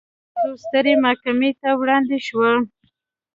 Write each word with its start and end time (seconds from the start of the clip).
موضوع 0.35 0.55
سترې 0.63 0.93
محکمې 1.05 1.51
ته 1.61 1.69
وړاندې 1.81 2.17
شوه. 2.27 2.51